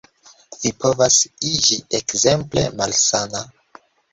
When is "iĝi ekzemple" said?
1.51-2.67